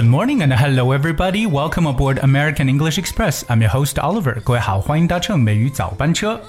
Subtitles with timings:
[0.00, 1.46] Good morning and hello everybody.
[1.46, 3.44] Welcome aboard American English Express.
[3.48, 4.40] I'm your host Oliver.
[4.42, 6.40] 各位好，欢迎搭乘美语早班车。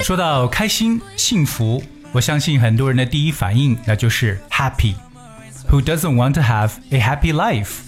[0.00, 7.78] 说到开心、幸福，我相信很多人的第一反应那就是 happy。Who doesn't want to have a happy life？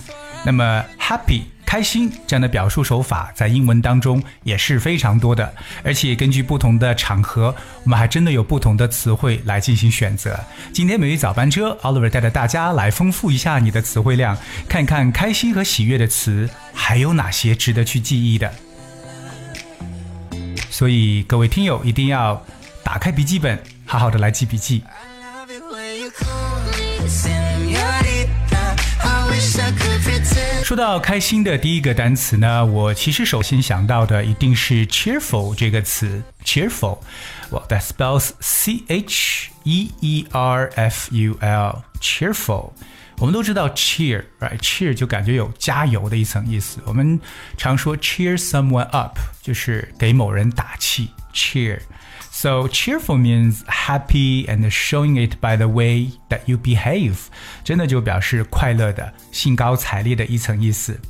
[0.45, 1.43] 那么 happy
[1.74, 5.52] 开心这样的表述手法在英文当中也是非常多的，
[5.84, 7.48] 而且根据不同的场合，
[7.84, 10.40] 我们还真的有不同的词汇来进行选择。
[10.72, 14.38] 今天美语早班车，Oliver 带着大家来丰富一下你的词汇量，
[14.70, 18.54] 看看开心和喜悦的词还有哪些值得去记忆的。
[20.70, 22.40] 所以各位听友一定要
[22.84, 24.84] 打开笔记本，好好的来记笔记。
[30.64, 36.24] 说到开心的第一个单词呢，我其实首先想到的一定是 cheerful 这个词。
[36.46, 41.84] cheerful，well that spells C H E E R F U L。
[42.00, 42.72] cheerful，
[43.18, 46.80] 我们都知道 cheer，right？cheer 就感觉有加油的一层意思。
[46.86, 47.20] 我们
[47.58, 51.10] 常说 cheer someone up，就是给某人打气。
[51.33, 57.17] cheer。So cheerful means happy and showing it by the way that you behave，
[57.65, 61.01] 真的就表示快乐的、兴高采烈的一层意思。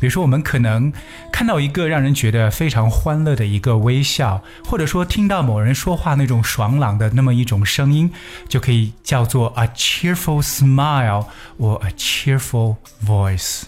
[0.00, 0.92] 比如说，我们可能
[1.32, 8.12] 看到一个让人觉得非常欢乐的一个微笑，或者说听到某人说话那种爽朗的那么一种声音，
[8.46, 11.26] 就可以叫做 a cheerful smile
[11.58, 13.62] or a cheerful voice。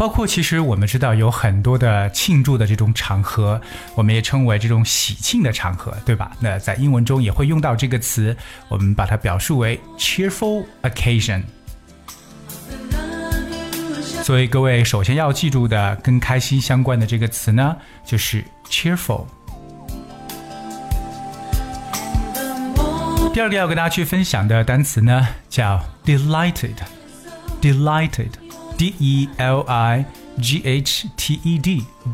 [0.00, 3.60] 包括其实我们知道有很多的庆祝的这种场合，
[3.94, 6.32] 我们也称为这种喜庆的场合，对吧？
[6.40, 8.34] 那在英文中也会用到这个词，
[8.68, 11.42] 我们把它表述为 cheerful occasion。
[14.22, 19.26] 所以各位首先要记住的跟开心相关的这个词呢，就是 cheerful。
[23.34, 28.30] 第二个要跟大家去分享的单词呢，叫 delighted，delighted。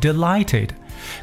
[0.01, 0.69] Delighted，。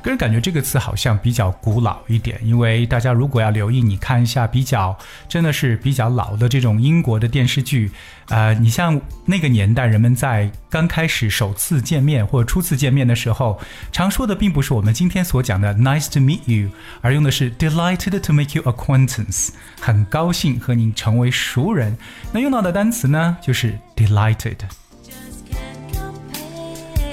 [0.02, 4.96] 个人感觉这个词好像比较古老一点，因为大家如果要留意，你看一下比较
[5.28, 7.90] 真的是比较老的这种英国的电视剧，
[8.28, 13.60] 呃，你像那个年代人们在刚开始首次见面或初次见面的时候，
[13.92, 16.70] 常说的并不是我们今天所讲的 nice to meet you，
[17.02, 19.50] 而用的是 delighted to make you acquaintance，
[19.80, 21.98] 很高兴和你成为熟人。
[22.32, 24.58] 那用到的单词呢，就是 delighted。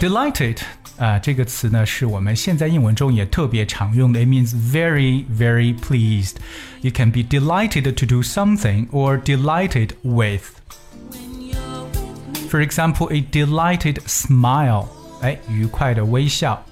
[0.01, 0.59] Delighted
[0.99, 4.21] 啊，这个词呢是我们现在英文中也特别常用的。
[4.21, 6.37] It means very, very pleased.
[6.83, 10.43] You can be delighted to do something or delighted with.
[12.49, 14.89] For example, a delighted smile.
[15.21, 16.63] 哎，愉快的微笑。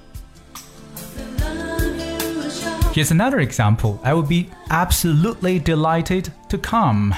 [2.94, 3.98] Here's another example.
[4.02, 7.14] I would be absolutely delighted to come.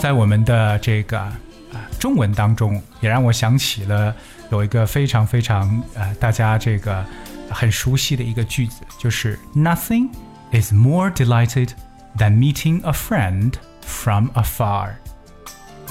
[0.00, 1.32] 在我们的这个
[2.03, 4.13] 中文当中也让我想起了
[4.51, 7.01] 有一个非常非常呃大家这个
[7.49, 10.09] 很熟悉的一个句子，就是 Nothing
[10.51, 11.69] is more delighted
[12.17, 13.53] than meeting a friend
[13.85, 14.95] from afar。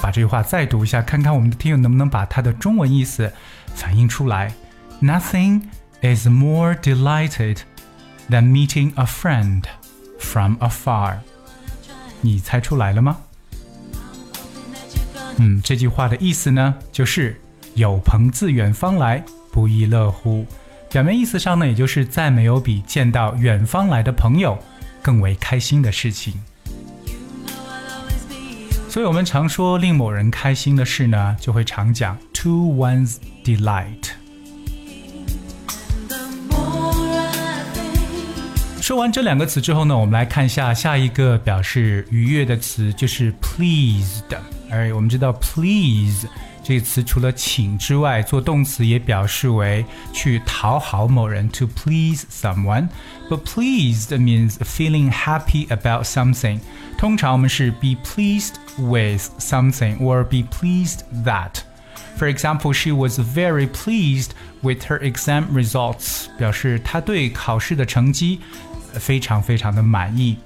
[0.03, 3.33] 把这句话再读一下，看看我们的听友能不能把它的中文意思
[3.73, 4.53] 反映出来。
[5.01, 5.63] Nothing
[6.03, 7.61] is more delighted
[8.29, 9.63] than meeting a friend
[10.19, 11.17] from afar。
[12.21, 13.17] 你猜出来了吗？
[15.37, 17.39] 嗯，这句话的意思呢，就是
[17.75, 20.45] 有朋自远方来，不亦乐乎。
[20.91, 24.57] 表面意思上呢，也就是再没有比见到远方来的朋友
[25.01, 26.33] 更为开心的事情。
[28.87, 34.11] 所以，我们常说令某人开心的事呢，就会常讲 to one's delight。
[38.79, 44.21] 说完这两个词之后呢，我们来看一下下一个表示愉悦的词，就是 pleased。
[44.72, 46.26] 而我们知道 please
[46.62, 56.60] 这个词除了请之外，做动词也表示为去讨好某人，to please someone。But pleased means feeling happy about something。
[56.98, 64.30] 通常我们是 be pleased with something or be pleased that。For example, she was very pleased
[64.60, 68.40] with her exam results，表示她对考试的成绩
[68.94, 70.36] 非常非常的满意。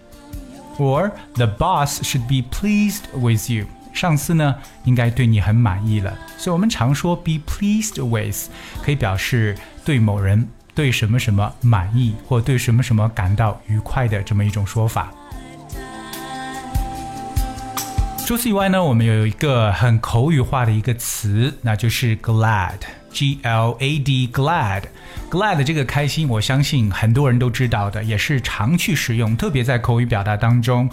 [0.78, 3.66] Or the boss should be pleased with you。
[3.97, 8.49] 上司呢，应该对你很满意了，所以我们常说 be pleased with，
[8.83, 15.11] 可以表示对某人对什么什么满意，或对什么什么感到愉快的这么一种说法。
[18.25, 22.75] 除此以外呢，我们有一个很口语化的一个词，那就是 glad。
[23.09, 24.83] G L A D glad
[25.31, 30.87] glad 这个开心，我相信很多人都知道的，也是常去使用，特别在口语表达当中。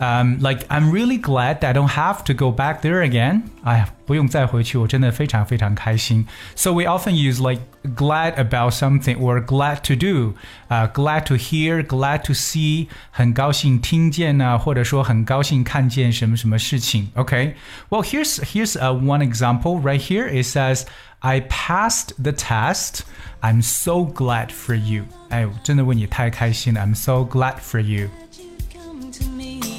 [0.00, 3.42] um, like I'm really glad that I don't have to go back there again.
[3.62, 6.26] 哎呀，不用再回去，我真的非常非常开心。
[6.54, 7.62] So we often use like
[7.94, 10.34] glad about something or glad to do.
[10.68, 17.10] 啊、uh,，glad to hear, glad to see，很高兴听见呢，或者说很高兴看见什么什么事情。
[17.14, 17.54] Okay.
[17.88, 20.26] Well, here's here's a one example right here.
[20.28, 20.84] It says.
[21.20, 23.00] I passed the test.
[23.40, 25.06] I'm so glad for you.
[25.30, 26.80] 哎，真的为你太开心了。
[26.82, 28.10] I'm so glad for you.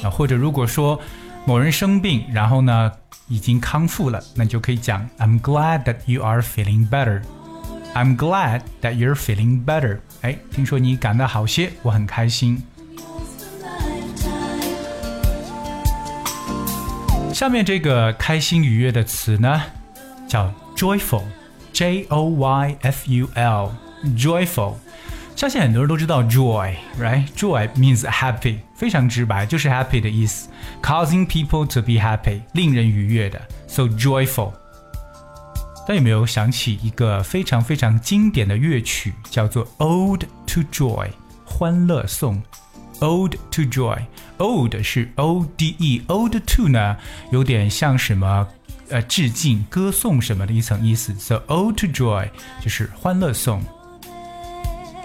[0.02, 1.00] 啊，或者如果说
[1.44, 2.92] 某人生病，然后呢
[3.28, 7.22] 已经康复了，那就可以讲 I'm glad that you are feeling better.
[7.94, 9.98] I'm glad that you're feeling better.
[10.20, 12.62] 哎，听说你感到好些，我很开心。
[17.32, 19.62] 下面这个开心愉悦的词呢，
[20.28, 24.74] 叫 joyful，J O Y F U L，joyful。
[25.35, 30.47] 相信很多人都知道 joy，right？joy means happy，非常直白，就是 happy 的意思
[30.81, 34.53] ，causing people to be happy，令人愉悦的，so joyful。
[35.85, 41.07] 但有没有想起一个非常非常经典的乐曲，叫做《Ode to Joy》
[41.43, 42.41] 欢乐颂
[42.99, 46.95] ？Ode to Joy，Ode 是 O D E，Ode to 呢
[47.31, 48.47] 有点像什么
[48.89, 52.29] 呃致敬、歌颂什么的一层意思，so Ode to Joy
[52.61, 53.61] 就是欢乐颂。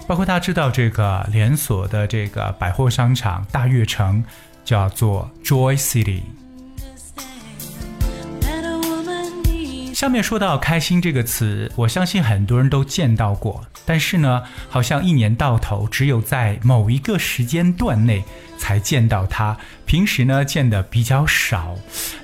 [0.08, 4.25] 包括大家知道这个连锁的这个百货商场大悦城，
[4.64, 6.22] 叫做 Joy City。
[9.94, 18.25] 下面说到开心这个词，我相信很多人都见到过，但是呢，好像一年到头只有在某一个时间段内
[18.56, 19.54] 才见到它，
[19.84, 21.75] 平时呢见的比较少。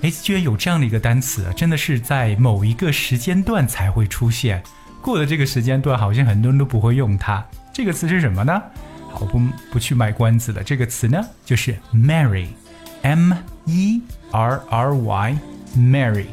[0.01, 4.63] 哎，居然有这样的一个单词，真的是在某一个时间段才会出现，
[5.03, 7.45] 过了这个时间段，好像很多人都不会用它。
[7.75, 8.63] 这个词是什么呢？
[9.11, 9.41] 好，不
[9.73, 10.63] 不去卖关子了。
[10.63, 13.33] 这个词呢，就是 Merry，M
[13.67, 14.01] E
[14.31, 16.27] R R Y，Merry。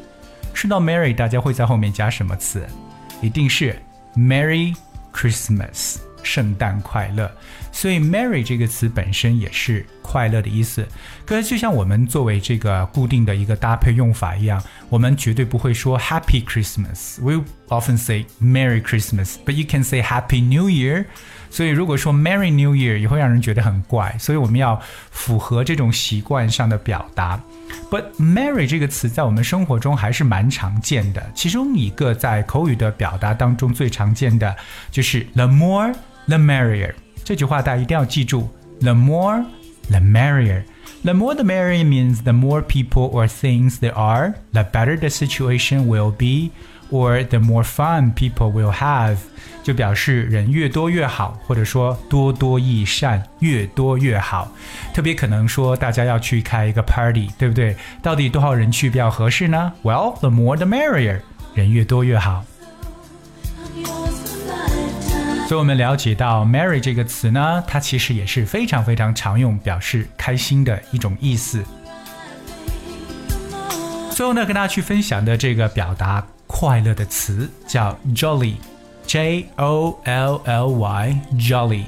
[0.54, 2.64] 说到 Merry，大家会在后面加什么词？
[3.22, 3.76] 一定是
[4.16, 4.76] Merry
[5.12, 7.32] Christmas，圣诞快乐。
[7.73, 10.87] 所以 Merry 这个词本身也是快乐的意思。
[11.25, 21.07] 可是就像我们作为这个固定的一个搭配用法一样，我们绝对不会说 Happy Christmas。We often say Merry Christmas，but you can say Happy New Year。
[21.49, 27.41] 所以如果说 Merry New Year 也会让人觉得很怪，所以我们要符合这种习惯上的表达。
[27.91, 31.25] But Merry 这个词在我们生活中还是蛮常见的。
[31.35, 34.55] 其中一个在口语的表达当中最常见的
[34.91, 35.95] 就是 The more
[36.27, 36.93] the merrier。
[37.25, 38.49] 这句话大家一定要记住：
[38.81, 39.45] the more
[39.89, 44.99] the merrier。The more the merrier means the more people or things there are, the better
[44.99, 46.51] the situation will be,
[46.91, 49.17] or the more fun people will have。
[49.63, 54.51] 就表示人越多越好，或者说多多益善，越多越好。
[54.95, 57.77] 特别可能说大家要去开一个 party，对不对？
[58.01, 59.73] 到底多少人去比较合适呢？
[59.83, 61.21] Well, the more the merrier，
[61.55, 62.45] 人越多越好。
[65.52, 71.62] 所以我们了解到 “merry” 这个词呢，它其实也是非常非常常用，表示开心的一种意思。
[74.12, 81.84] 最后呢，跟大家去分享的这个表达快乐的词叫 “jolly”，J O L L Y，jolly。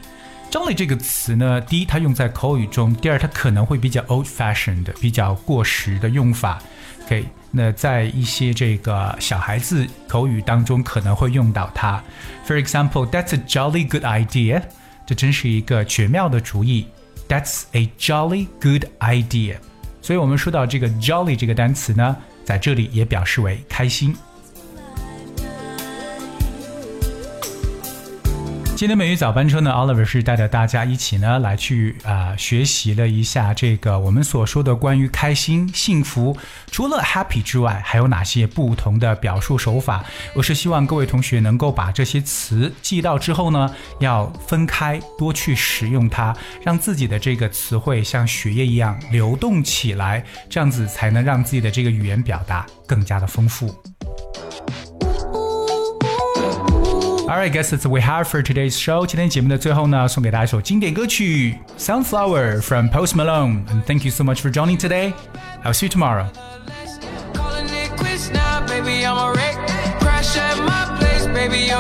[0.52, 6.62] jolly 这个词呢，第一它用在口语中，第二它可能会比较 old-fashioned，比较过时的用法。
[7.06, 7.26] OK。
[7.56, 12.02] 那在一些这个小孩子口语当中可能会用到它。
[12.48, 14.64] For example, that's a jolly good idea。
[15.06, 16.88] 这真是一个绝妙的主意。
[17.30, 19.58] That's a jolly good idea。
[20.02, 24.16] 所以我们说到这个 jolly 这个单词呢，在这里也表示为开心。
[28.84, 36.36] 今天美语早班车呢，Oliver 是带着大家一起呢来去啊学习了一下这个我们所说的关于开心、幸福，
[36.70, 40.04] 除了 happy 之外，还有哪些不同的表述手法？
[40.36, 53.74] 我是希望各位同学能够把这些词记到之后呢，要分开多去使用它，让自己的这个词汇像血液一样流动起来，这样子才能让自己的这个语言表达更加的丰富。
[57.29, 59.07] Alright, guys, that's what we have for today's show.
[59.07, 63.67] 今天节目的最后呢，送给大家一首经典歌曲《Sunflower》from Post Malone.
[63.67, 65.13] And thank you so much for joining today.
[65.63, 66.27] I'll see you tomorrow.
[71.39, 71.71] Screaming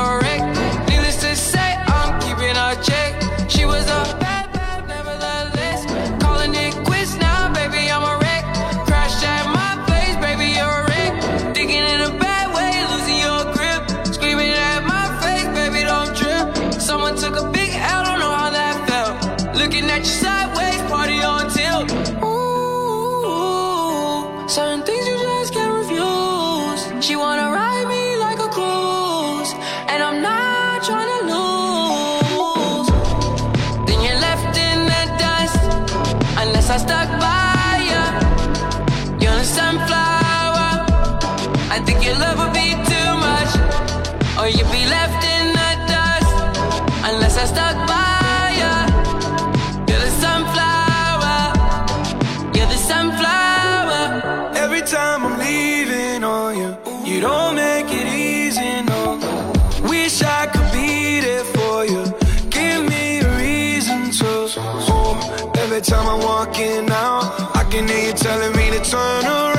[65.84, 69.53] time I'm walking out, I can hear you telling me to turn around.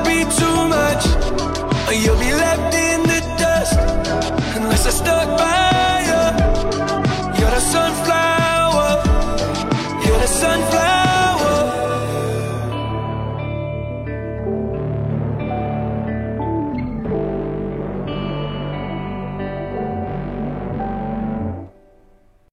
[0.00, 1.06] would be too much.
[1.88, 3.78] Or you'll be left in the dust.
[4.56, 5.59] Unless I stuck by